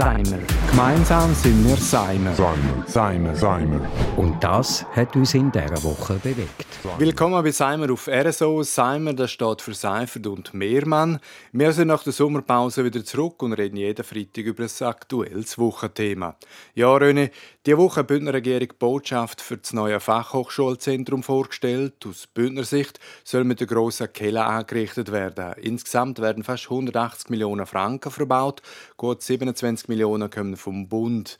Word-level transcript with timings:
Seimer. 0.00 0.38
Gemeinsam 0.70 1.34
sind 1.34 1.68
wir 1.68 1.76
Seimer. 1.76 2.34
Seimer. 2.34 2.84
Seimer. 2.86 3.34
Seimer. 3.36 3.80
Und 4.16 4.42
das 4.42 4.86
hat 4.96 5.14
uns 5.14 5.34
in 5.34 5.52
dieser 5.52 5.82
Woche 5.82 6.14
bewegt. 6.14 6.64
Willkommen 6.96 7.42
bei 7.44 7.50
Seimer 7.50 7.92
auf 7.92 8.08
RSO. 8.08 8.62
Seimer, 8.62 9.12
das 9.12 9.30
steht 9.32 9.60
für 9.60 9.74
Seifert 9.74 10.26
und 10.26 10.54
Mehrmann. 10.54 11.20
Wir 11.52 11.72
sind 11.72 11.88
nach 11.88 12.02
der 12.02 12.14
Sommerpause 12.14 12.82
wieder 12.82 13.04
zurück 13.04 13.42
und 13.42 13.52
reden 13.52 13.76
jeden 13.76 14.02
Freitag 14.02 14.44
über 14.44 14.64
ein 14.64 14.86
aktuelles 14.86 15.58
Wochenthema. 15.58 16.36
Ja, 16.74 16.86
René, 16.94 17.30
diese 17.66 17.76
Woche 17.76 18.00
hat 18.00 18.08
die 18.08 18.14
Bündner 18.14 18.32
Regierung 18.32 18.68
die 18.68 18.76
Botschaft 18.78 19.42
für 19.42 19.58
das 19.58 19.74
neue 19.74 20.00
Fachhochschulzentrum 20.00 21.22
vorgestellt. 21.22 22.06
Aus 22.08 22.26
Bündner 22.26 22.64
Sicht 22.64 22.98
soll 23.22 23.44
mit 23.44 23.60
der 23.60 23.66
grossen 23.66 24.10
Keller 24.10 24.46
angerichtet 24.46 25.12
werden. 25.12 25.52
Insgesamt 25.60 26.20
werden 26.20 26.42
fast 26.42 26.70
180 26.70 27.28
Millionen 27.28 27.66
Franken 27.66 28.10
verbaut. 28.10 28.62
Gut 28.96 29.20
27 29.20 29.89
Millionen 29.90 30.30
kommen 30.30 30.56
vom 30.56 30.88
Bund. 30.88 31.36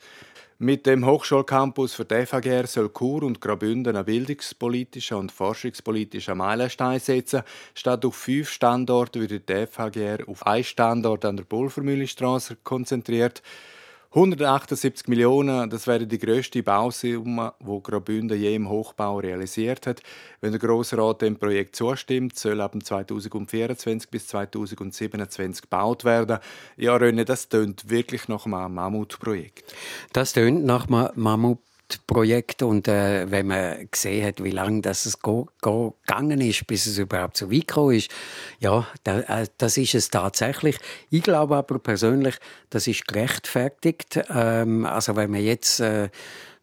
Mit 0.59 0.85
dem 0.85 1.05
Hochschulcampus 1.05 1.93
für 1.95 2.05
die 2.05 2.25
FAGR 2.25 2.67
soll 2.67 2.91
Chur 2.93 3.23
und 3.23 3.41
Graubünden 3.41 3.95
einen 3.95 4.05
bildungspolitischen 4.05 5.17
und 5.17 5.31
forschungspolitischen 5.31 6.37
Meilenstein 6.37 6.99
setzen. 6.99 7.41
Statt 7.73 8.05
auf 8.05 8.15
fünf 8.15 8.49
Standorte 8.49 9.21
wird 9.21 9.49
die 9.49 9.65
FAGR 9.65 10.27
auf 10.27 10.45
einen 10.45 10.63
Standort 10.63 11.25
an 11.25 11.37
der 11.37 11.45
Pulvermühlenstraße 11.45 12.57
konzentriert. 12.63 13.41
178 14.13 15.07
Millionen, 15.07 15.69
das 15.69 15.87
wäre 15.87 16.05
die 16.05 16.19
grösste 16.19 16.61
Bausumme, 16.61 17.53
die 17.61 17.79
Graubünden 17.81 18.37
je 18.37 18.55
im 18.55 18.67
Hochbau 18.67 19.19
realisiert 19.19 19.87
hat. 19.87 20.03
Wenn 20.41 20.51
der 20.51 20.59
Grosse 20.59 20.97
Rat 20.97 21.21
dem 21.21 21.37
Projekt 21.37 21.77
zustimmt, 21.77 22.37
soll 22.37 22.59
ab 22.59 22.75
2024 22.77 24.09
bis 24.09 24.27
2027 24.27 25.61
gebaut 25.61 26.03
werden. 26.03 26.39
Ja, 26.75 26.97
René, 26.97 27.23
das 27.23 27.47
tönt 27.47 27.89
wirklich 27.89 28.27
nach 28.27 28.45
einem 28.45 28.73
Mammutprojekt. 28.73 29.73
Das 30.11 30.33
tönt 30.33 30.65
nach 30.65 30.89
einem 30.89 31.11
Mammutprojekt. 31.15 31.70
Projekt 32.07 32.63
und 32.63 32.87
äh, 32.87 33.29
wenn 33.29 33.47
man 33.47 33.87
gesehen 33.89 34.25
hat, 34.25 34.43
wie 34.43 34.51
lange 34.51 34.81
das 34.81 35.05
es 35.05 35.19
go, 35.19 35.47
go 35.61 35.95
gegangen 36.05 36.41
ist, 36.41 36.67
bis 36.67 36.85
es 36.85 36.97
überhaupt 36.97 37.37
so 37.37 37.51
weit 37.51 37.67
gekommen 37.67 37.95
ist, 37.95 38.11
ja, 38.59 38.87
da, 39.03 39.19
äh, 39.19 39.47
das 39.57 39.77
ist 39.77 39.95
es 39.95 40.09
tatsächlich. 40.09 40.77
Ich 41.09 41.23
glaube 41.23 41.55
aber 41.55 41.79
persönlich, 41.79 42.35
das 42.69 42.87
ist 42.87 43.07
gerechtfertigt. 43.07 44.19
Ähm, 44.29 44.85
also 44.85 45.15
wenn 45.15 45.31
man 45.31 45.43
jetzt 45.43 45.79
äh, 45.79 46.09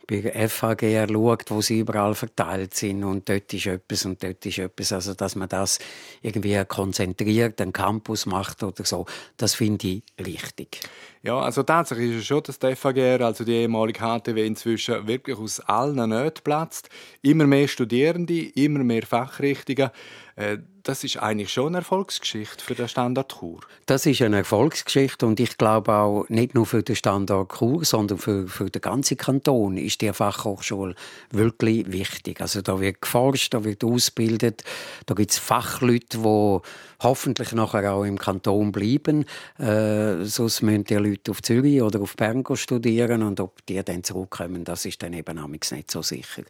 bei 0.09 0.49
FHG 0.49 1.07
schaut, 1.13 1.51
wo 1.51 1.61
sie 1.61 1.81
überall 1.81 2.15
verteilt 2.15 2.75
sind 2.75 3.05
und 3.05 3.29
dort 3.29 3.53
ist 3.53 3.67
etwas 3.67 4.07
und 4.07 4.23
dort 4.23 4.45
ist 4.47 4.59
etwas. 4.59 4.93
Also, 4.93 5.15
dass 5.15 5.37
man 5.37 5.49
das 5.49 5.79
irgendwie 6.23 6.61
konzentriert, 6.65 7.61
einen 7.61 7.75
Campus 7.75 8.25
macht 8.25 8.63
oder 8.63 8.85
so, 8.85 9.05
das 9.37 9.55
finde 9.55 9.87
ich 9.87 10.03
richtig. 10.19 10.81
Ja, 11.23 11.41
also 11.41 11.63
tatsächlich 11.65 12.13
ist 12.13 12.21
es 12.21 12.27
schon, 12.27 12.43
dass 12.45 12.59
die 12.59 12.77
FHGR, 12.77 13.21
also 13.23 13.45
die 13.45 13.53
ehemalige 13.55 14.01
HTW, 14.01 14.47
inzwischen 14.47 15.07
wirklich 15.07 15.37
aus 15.37 15.61
allen 15.61 16.09
Nöten 16.09 16.45
platzt. 16.45 16.89
Immer 17.23 17.47
mehr 17.47 17.67
Studierende, 17.67 18.49
immer 18.55 18.85
mehr 18.85 19.03
Fachrichtungen. 19.03 19.91
Äh, 20.37 20.59
das 20.85 21.05
ist 21.05 21.19
eigentlich 21.19 21.53
schon 21.53 21.69
eine 21.69 21.79
Erfolgsgeschichte 21.79 22.65
für 22.65 22.75
den 22.75 22.89
Standort 22.89 23.39
Chur. 23.39 23.61
Das 23.85 24.07
ist 24.07 24.23
eine 24.23 24.39
Erfolgsgeschichte 24.39 25.27
und 25.27 25.39
ich 25.39 25.59
glaube 25.59 25.93
auch 25.93 26.27
nicht 26.29 26.55
nur 26.55 26.65
für 26.65 26.83
den 26.83 26.97
Standort 26.97 27.53
Chur, 27.59 27.85
sondern 27.85 28.17
für, 28.17 28.49
für 28.49 28.71
den 28.71 28.81
ganzen 28.81 29.19
Kanton 29.19 29.77
ist 29.77 30.01
die 30.01 30.11
Fachhochschule 30.13 30.95
wirklich 31.31 31.93
wichtig. 31.93 32.41
Also 32.41 32.63
da 32.63 32.81
wird 32.81 33.03
geforscht, 33.03 33.53
da 33.53 33.65
wird 33.65 33.85
ausgebildet, 33.85 34.65
da 35.05 35.15
gibt 35.15 35.33
es 35.33 35.39
Fachleute, 35.39 36.19
die 36.19 36.59
hoffentlich 37.01 37.53
nachher 37.53 37.93
auch 37.93 38.05
im 38.05 38.19
Kanton 38.19 38.73
bleiben. 38.73 39.27
Äh, 39.59 40.25
sonst 40.25 40.63
müssen 40.63 40.85
die 40.85 40.97
Leute 41.09 41.31
auf 41.31 41.43
Zürich 41.43 41.83
oder 41.83 42.01
auf 42.01 42.17
Bern 42.17 42.45
studieren 42.55 43.23
und 43.23 43.41
ob 43.41 43.65
die 43.67 43.83
dann 43.83 44.05
zurückkommen, 44.05 44.65
das 44.65 44.85
ist 44.85 45.03
dann 45.03 45.13
eben 45.13 45.51
nicht 45.51 45.91
so 45.91 46.03
sicher. 46.03 46.43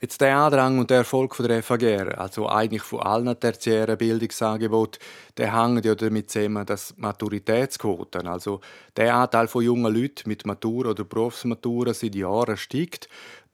Jetzt 0.00 0.20
der 0.20 0.36
Andrang 0.36 0.78
und 0.78 0.90
der 0.90 0.98
Erfolg 0.98 1.34
von 1.34 1.48
der 1.48 1.60
FAGR, 1.60 2.20
also 2.20 2.48
eigentlich 2.48 2.82
von 2.82 3.00
allen 3.00 3.40
tertiären 3.40 3.98
Bildungsangeboten, 3.98 5.02
der 5.36 5.60
hängt 5.60 5.84
ja 5.84 5.96
damit 5.96 6.30
zusammen, 6.30 6.64
dass 6.64 6.94
Maturitätsquoten, 6.98 8.28
also 8.28 8.60
der 8.96 9.16
Anteil 9.16 9.48
von 9.48 9.64
jungen 9.64 9.92
Leuten 9.92 10.28
mit 10.28 10.46
Matur 10.46 10.86
oder 10.86 11.02
Berufsmatura 11.02 11.94
seit 11.94 12.14
Jahren 12.14 12.56
steigt. 12.56 13.08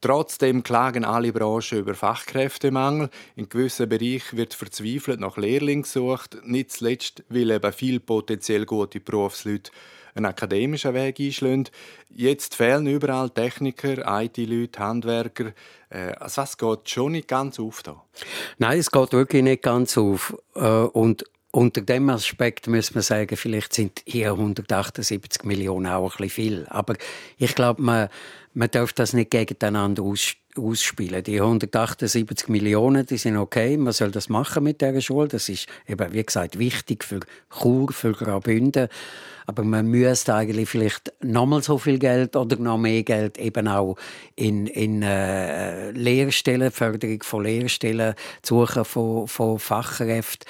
Trotzdem 0.04 0.62
klagen 0.62 1.02
alle 1.02 1.32
Branchen 1.32 1.78
über 1.78 1.94
Fachkräftemangel. 1.94 3.08
In 3.36 3.48
gewissen 3.48 3.88
Bereichen 3.88 4.36
wird 4.36 4.52
verzweifelt 4.52 5.18
nach 5.18 5.38
Lehrlingen 5.38 5.84
gesucht, 5.84 6.36
nicht 6.44 6.72
zuletzt, 6.72 7.24
weil 7.30 7.50
eben 7.50 7.72
viele 7.72 8.00
potenziell 8.00 8.66
gute 8.66 9.00
Berufsleute 9.00 9.72
einen 10.14 10.26
akademischen 10.26 10.92
Weg 10.92 11.18
einschlagen. 11.20 11.70
Jetzt 12.10 12.54
fehlen 12.54 12.86
überall 12.86 13.30
Techniker, 13.30 14.04
IT-Leute, 14.22 14.78
Handwerker. 14.78 15.54
Äh, 15.88 16.12
also 16.20 16.42
das 16.42 16.58
geht 16.58 16.90
schon 16.90 17.12
nicht 17.12 17.28
ganz 17.28 17.58
auf. 17.58 17.82
Da. 17.82 18.04
Nein, 18.58 18.80
es 18.80 18.90
geht 18.90 19.12
wirklich 19.14 19.42
nicht 19.42 19.62
ganz 19.62 19.96
auf. 19.96 20.36
Äh, 20.54 20.60
und 20.60 21.24
unter 21.54 21.82
dem 21.82 22.10
Aspekt 22.10 22.66
muss 22.66 22.94
man 22.94 23.02
sagen, 23.02 23.36
vielleicht 23.36 23.74
sind 23.74 24.02
hier 24.06 24.32
178 24.32 25.44
Millionen 25.44 25.86
auch 25.86 26.02
ein 26.02 26.08
bisschen 26.08 26.30
viel. 26.30 26.66
Aber 26.68 26.94
ich 27.38 27.54
glaube, 27.54 27.80
man, 27.80 28.08
man 28.54 28.70
darf 28.72 28.92
das 28.92 29.12
nicht 29.12 29.30
gegeneinander 29.30 30.02
ausstellen 30.02 30.42
ausspielen. 30.56 31.22
Die 31.24 31.40
178 31.40 32.48
Millionen, 32.48 33.04
die 33.06 33.16
sind 33.16 33.36
okay. 33.36 33.76
Man 33.76 33.92
soll 33.92 34.12
das 34.12 34.28
machen 34.28 34.62
mit 34.62 34.80
der 34.80 35.00
Schule. 35.00 35.26
Das 35.26 35.48
ist 35.48 35.66
eben, 35.88 36.12
wie 36.12 36.22
gesagt, 36.22 36.60
wichtig 36.60 37.02
für 37.02 37.18
Chur, 37.60 37.92
für 37.92 38.12
Graubünden. 38.12 38.86
Aber 39.46 39.64
man 39.64 39.86
müsste 39.86 40.34
eigentlich 40.34 40.68
vielleicht 40.68 41.12
nochmal 41.22 41.60
so 41.60 41.76
viel 41.78 41.98
Geld 41.98 42.36
oder 42.36 42.56
noch 42.56 42.78
mehr 42.78 43.02
Geld 43.02 43.36
eben 43.38 43.66
auch 43.66 43.96
in, 44.36 44.68
in 44.68 45.02
äh, 45.02 45.90
Lehrstellen, 45.90 46.70
Förderung 46.70 47.22
von 47.24 47.42
Lehrstellen, 47.42 48.14
Suchen 48.42 48.84
von, 48.84 49.26
von 49.26 49.58
Fachkräften 49.58 50.46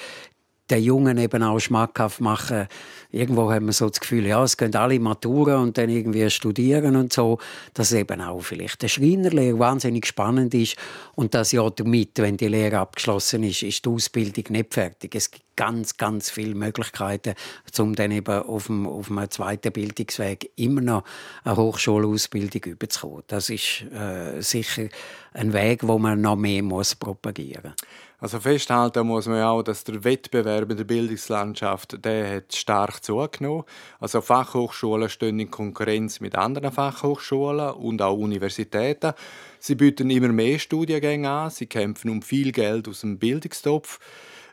den 0.69 0.83
Jungen 0.83 1.17
eben 1.17 1.43
auch 1.43 1.59
schmackhaft 1.59 2.21
machen. 2.21 2.67
Irgendwo 3.11 3.51
haben 3.51 3.67
wir 3.67 3.73
so 3.73 3.87
das 3.87 3.99
Gefühl, 3.99 4.25
ja, 4.25 4.43
es 4.43 4.57
gehen 4.57 4.75
alle 4.75 4.99
Maturen 4.99 5.61
und 5.61 5.77
dann 5.77 5.89
irgendwie 5.89 6.29
studieren 6.29 6.95
und 6.95 7.13
so. 7.13 7.37
Dass 7.73 7.93
eben 7.93 8.21
auch 8.21 8.41
vielleicht 8.41 8.81
der 8.81 8.87
Schreinerlehre 8.87 9.59
wahnsinnig 9.59 10.07
spannend 10.07 10.53
ist 10.53 10.75
und 11.13 11.33
das 11.33 11.51
ja 11.51 11.69
damit, 11.69 12.11
wenn 12.15 12.37
die 12.37 12.47
Lehre 12.47 12.79
abgeschlossen 12.79 13.43
ist, 13.43 13.63
ist 13.63 13.85
die 13.85 13.89
Ausbildung 13.89 14.45
nicht 14.49 14.73
fertig. 14.73 15.13
Es 15.15 15.29
gibt 15.29 15.45
ganz, 15.55 15.97
ganz 15.97 16.29
viele 16.29 16.55
Möglichkeiten, 16.55 17.35
um 17.77 17.95
dann 17.95 18.11
eben 18.11 18.43
auf 18.43 18.67
dem, 18.67 18.87
auf 18.87 19.09
einem 19.09 19.29
zweiten 19.29 19.71
Bildungsweg 19.71 20.51
immer 20.55 20.81
noch 20.81 21.03
eine 21.43 21.55
Hochschulausbildung 21.55 22.63
überzukommen. 22.63 23.23
Das 23.27 23.49
ist 23.49 23.83
äh, 23.93 24.41
sicher 24.41 24.89
ein 25.33 25.53
Weg, 25.53 25.87
wo 25.87 25.97
man 25.99 26.21
noch 26.21 26.35
mehr 26.35 26.63
muss 26.63 26.95
propagieren 26.95 27.73
muss. 27.77 28.04
Also 28.19 28.39
festhalten 28.39 29.05
muss 29.07 29.27
man 29.27 29.43
auch, 29.43 29.61
dass 29.61 29.83
der 29.83 30.03
Wettbewerb 30.03 30.71
in 30.71 30.77
der 30.77 30.85
Bildungslandschaft 30.85 32.03
der 32.05 32.37
hat 32.37 32.55
stark 32.55 33.03
zugenommen. 33.03 33.63
Also 33.99 34.21
Fachhochschulen 34.21 35.09
stehen 35.09 35.39
in 35.39 35.51
Konkurrenz 35.51 36.21
mit 36.21 36.35
anderen 36.35 36.71
Fachhochschulen 36.71 37.71
und 37.71 38.01
auch 38.01 38.17
Universitäten. 38.17 39.13
Sie 39.59 39.75
bieten 39.75 40.09
immer 40.09 40.29
mehr 40.29 40.59
Studiengänge 40.59 41.29
an, 41.29 41.49
sie 41.49 41.65
kämpfen 41.65 42.09
um 42.09 42.21
viel 42.21 42.51
Geld 42.51 42.87
aus 42.87 43.01
dem 43.01 43.19
Bildungstopf. 43.19 43.99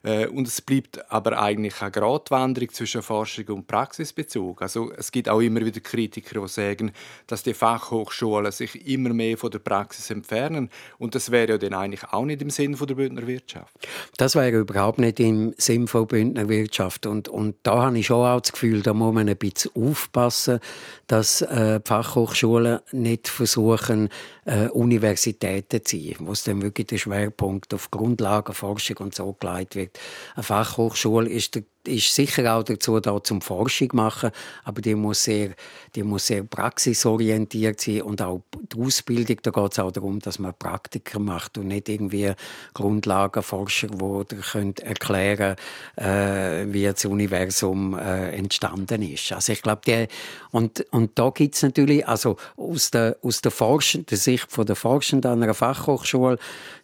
Äh, 0.02 0.26
und 0.26 0.48
es 0.48 0.60
bleibt 0.60 1.10
aber 1.10 1.40
eigentlich 1.40 1.80
eine 1.80 1.90
Gratwanderung 1.90 2.70
zwischen 2.70 3.02
Forschung 3.02 3.46
und 3.48 3.66
Praxisbezug. 3.66 4.62
Also 4.62 4.92
es 4.92 5.12
gibt 5.12 5.28
auch 5.28 5.40
immer 5.40 5.64
wieder 5.64 5.80
Kritiker, 5.80 6.40
die 6.40 6.48
sagen, 6.48 6.92
dass 7.26 7.42
die 7.42 7.54
Fachhochschulen 7.54 8.52
sich 8.52 8.86
immer 8.86 9.12
mehr 9.12 9.38
von 9.38 9.50
der 9.50 9.60
Praxis 9.60 10.10
entfernen. 10.10 10.70
Und 10.98 11.14
das 11.14 11.30
wäre 11.30 11.52
ja 11.52 11.58
dann 11.58 11.74
eigentlich 11.74 12.04
auch 12.12 12.24
nicht 12.24 12.42
im 12.42 12.50
Sinn 12.50 12.76
der 12.76 12.94
Bündner 12.94 13.26
Wirtschaft. 13.26 13.72
Das 14.16 14.34
wäre 14.34 14.58
überhaupt 14.58 14.98
nicht 14.98 15.20
im 15.20 15.54
Sinn 15.56 15.86
der 15.92 16.00
Bündner 16.00 16.48
Wirtschaft. 16.48 17.06
Und, 17.06 17.28
und 17.28 17.56
da 17.62 17.82
habe 17.82 17.98
ich 17.98 18.06
schon 18.06 18.26
auch 18.26 18.40
das 18.40 18.52
Gefühl, 18.52 18.82
da 18.82 18.92
muss 18.94 19.14
man 19.14 19.28
ein 19.28 19.36
bisschen 19.36 19.70
aufpassen, 19.74 20.60
dass 21.06 21.42
äh, 21.42 21.80
Fachhochschulen 21.84 22.80
nicht 22.92 23.28
versuchen, 23.28 24.08
äh, 24.44 24.68
Universitäten 24.68 25.78
zu 25.78 25.82
ziehen, 25.82 26.16
wo 26.20 26.32
es 26.32 26.44
dann 26.44 26.62
wirklich 26.62 26.88
der 26.88 26.98
Schwerpunkt 26.98 27.72
auf 27.74 27.90
Grundlagenforschung 27.90 28.96
und 28.98 29.14
so 29.14 29.32
gelegt 29.34 29.76
wird. 29.76 29.91
Eine 30.34 30.42
Fachhochschule 30.42 31.28
ist 31.28 31.54
der 31.54 31.64
ist 31.86 32.14
sicher 32.14 32.54
auch 32.54 32.62
dazu 32.62 33.00
da 33.00 33.22
zum 33.22 33.40
Forschung 33.40 33.88
machen, 33.92 34.30
aber 34.64 34.80
die 34.80 34.94
muss 34.94 35.24
sehr, 35.24 35.54
die 35.94 36.02
muss 36.02 36.26
sehr 36.26 36.44
praxisorientiert 36.44 37.80
sein 37.80 38.02
und 38.02 38.22
auch 38.22 38.42
die 38.72 38.80
Ausbildung, 38.80 39.38
da 39.42 39.50
geht 39.50 39.72
es 39.72 39.78
auch 39.78 39.90
darum, 39.90 40.20
dass 40.20 40.38
man 40.38 40.54
Praktiker 40.58 41.18
macht 41.18 41.58
und 41.58 41.68
nicht 41.68 41.88
irgendwie 41.88 42.32
Grundlagenforscher, 42.74 43.88
die 43.88 44.36
können 44.36 44.76
erklären 44.76 45.56
äh, 45.96 46.66
wie 46.66 46.84
das 46.84 47.04
Universum 47.04 47.98
äh, 47.98 48.30
entstanden 48.36 49.02
ist. 49.02 49.32
Also 49.32 49.52
ich 49.52 49.62
glaube, 49.62 50.08
und, 50.50 50.84
und 50.90 51.18
da 51.18 51.30
gibt 51.30 51.54
es 51.54 51.62
natürlich, 51.62 52.06
also 52.06 52.36
aus 52.56 52.90
der, 52.90 53.16
aus 53.22 53.40
der, 53.40 53.50
Forschung, 53.50 54.06
der 54.06 54.18
Sicht 54.18 54.50
von 54.50 54.66
der 54.66 54.76
Forschenden 54.76 55.30
an 55.30 55.42
einer 55.42 55.54
Fachhochschule, 55.54 56.38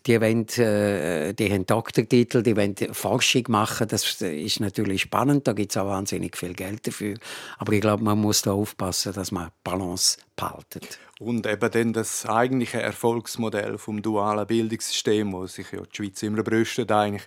die, 0.07 0.21
wollen, 0.21 0.49
äh, 0.59 1.35
die 1.35 1.53
haben 1.53 1.67
Doktortitel, 1.67 2.43
die 2.43 2.57
wollen 2.57 2.75
Forschung 2.93 3.45
machen, 3.49 3.87
das 3.89 4.21
ist 4.23 4.61
natürlich 4.61 4.88
spannend, 4.97 5.47
da 5.47 5.53
gibt 5.53 5.73
es 5.73 5.77
auch 5.77 5.87
wahnsinnig 5.87 6.37
viel 6.37 6.55
Geld 6.55 6.87
dafür. 6.87 7.17
Aber 7.59 7.73
ich 7.73 7.81
glaube, 7.81 8.03
man 8.03 8.19
muss 8.19 8.43
da 8.43 8.53
aufpassen, 8.53 9.13
dass 9.13 9.31
man 9.31 9.51
Balance 9.63 10.19
behaltet. 10.37 10.99
Und 11.21 11.47
eben 11.47 11.71
dann 11.71 11.93
das 11.93 12.27
eigentliche 12.27 12.81
Erfolgsmodell 12.81 13.77
vom 13.77 14.01
dualen 14.03 14.47
Bildungssystem, 14.47 15.33
wo 15.33 15.47
sich 15.47 15.73
ja 15.73 15.81
die 15.81 15.97
Schweiz 15.97 16.23
immer 16.23 16.45
brüstet, 16.45 16.93
eigentlich, 16.93 17.25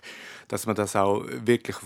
dass 0.48 0.66
man 0.66 0.74
das 0.74 0.96
auch 0.96 1.24
wirklich 1.28 1.76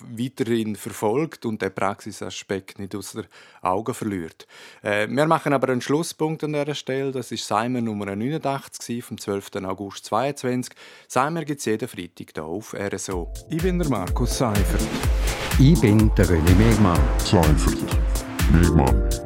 weiterhin 0.00 0.76
verfolgt 0.76 1.46
und 1.46 1.62
den 1.62 1.74
Praxisaspekt 1.74 2.78
nicht 2.78 2.94
aus 2.94 3.12
den 3.12 3.26
Augen 3.62 3.94
verliert. 3.94 4.46
Äh, 4.82 5.08
wir 5.08 5.26
machen 5.26 5.54
aber 5.54 5.70
einen 5.70 5.80
Schlusspunkt 5.80 6.44
an 6.44 6.52
dieser 6.52 6.74
Stelle. 6.74 7.12
Das 7.12 7.32
ist 7.32 7.46
Seimer 7.46 7.80
Nummer 7.80 8.14
89 8.14 9.02
vom 9.02 9.18
12. 9.18 9.56
August 9.64 10.04
2022. 10.06 10.74
Seimer 11.08 11.44
gibt 11.44 11.60
es 11.60 11.64
jeden 11.64 11.88
Freitag 11.88 12.32
hier 12.34 12.44
auf 12.44 12.74
RSO. 12.74 13.32
Ich 13.48 13.62
bin 13.62 13.78
der 13.78 13.88
Markus 13.88 14.36
Seifert. 14.36 14.86
Ich 15.58 15.80
bin 15.80 16.14
der 16.16 16.26
René 16.26 16.54
Megmann. 16.54 17.00
Seifert. 17.18 17.78
Megmann. 18.52 19.25